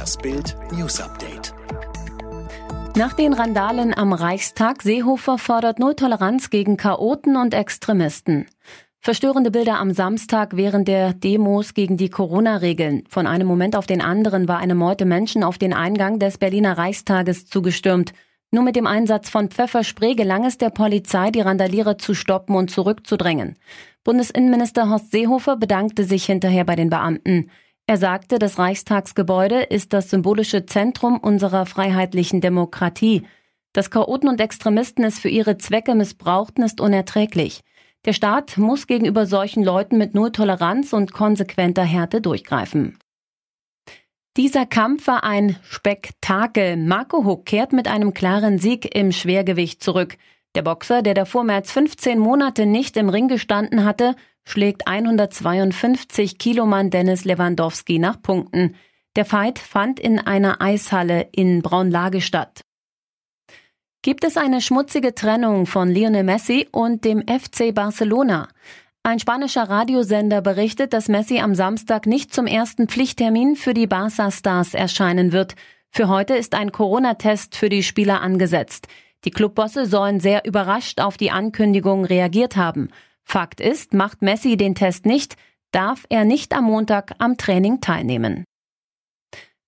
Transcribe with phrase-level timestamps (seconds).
[0.00, 1.52] Das Bild News Update.
[2.96, 8.46] Nach den Randalen am Reichstag Seehofer fordert Null Toleranz gegen Chaoten und Extremisten.
[9.00, 13.04] Verstörende Bilder am Samstag während der Demos gegen die Corona-Regeln.
[13.10, 16.78] Von einem Moment auf den anderen war eine Meute Menschen auf den Eingang des Berliner
[16.78, 18.14] Reichstages zugestürmt.
[18.52, 22.70] Nur mit dem Einsatz von Pfefferspray gelang es der Polizei, die Randalierer zu stoppen und
[22.70, 23.58] zurückzudrängen.
[24.02, 27.50] Bundesinnenminister Horst Seehofer bedankte sich hinterher bei den Beamten.
[27.90, 33.26] Er sagte, das Reichstagsgebäude ist das symbolische Zentrum unserer freiheitlichen Demokratie.
[33.72, 37.62] Dass Chaoten und Extremisten es für ihre Zwecke missbrauchten, ist unerträglich.
[38.04, 42.96] Der Staat muss gegenüber solchen Leuten mit Null Toleranz und konsequenter Härte durchgreifen.
[44.36, 46.76] Dieser Kampf war ein Spektakel.
[46.76, 50.16] Marco Huck kehrt mit einem klaren Sieg im Schwergewicht zurück.
[50.54, 56.38] Der Boxer, der davor mehr als 15 Monate nicht im Ring gestanden hatte, schlägt 152
[56.38, 58.74] Kilomann Dennis Lewandowski nach Punkten.
[59.16, 62.62] Der Fight fand in einer Eishalle in Braunlage statt.
[64.02, 68.48] Gibt es eine schmutzige Trennung von Lionel Messi und dem FC Barcelona?
[69.02, 74.74] Ein spanischer Radiosender berichtet, dass Messi am Samstag nicht zum ersten Pflichttermin für die Barca-Stars
[74.74, 75.54] erscheinen wird.
[75.90, 78.88] Für heute ist ein Corona-Test für die Spieler angesetzt.
[79.24, 82.88] Die Clubbosse sollen sehr überrascht auf die Ankündigung reagiert haben.
[83.22, 85.36] Fakt ist, macht Messi den Test nicht,
[85.72, 88.44] darf er nicht am Montag am Training teilnehmen.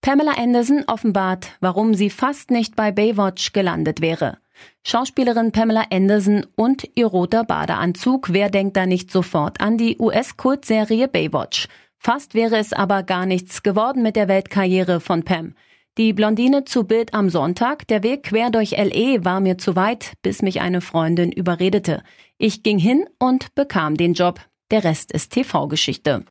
[0.00, 4.38] Pamela Anderson offenbart, warum sie fast nicht bei Baywatch gelandet wäre.
[4.84, 11.06] Schauspielerin Pamela Anderson und ihr roter Badeanzug, wer denkt da nicht sofort an die US-Kultserie
[11.06, 11.68] Baywatch?
[11.98, 15.54] Fast wäre es aber gar nichts geworden mit der Weltkarriere von Pam.
[15.98, 20.14] Die Blondine zu Bild am Sonntag, der Weg quer durch LE war mir zu weit,
[20.22, 22.02] bis mich eine Freundin überredete.
[22.38, 24.40] Ich ging hin und bekam den Job.
[24.70, 26.24] Der Rest ist TV-Geschichte.